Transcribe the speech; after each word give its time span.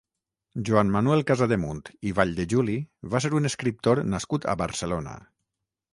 Joan 0.69 0.87
Manuel 0.95 1.21
Casademunt 1.31 1.83
i 2.11 2.15
Valldejuli 2.21 2.79
va 3.15 3.21
ser 3.27 3.33
un 3.41 3.51
escriptor 3.53 4.05
nascut 4.15 4.49
a 4.55 4.57
Barcelona. 4.67 5.15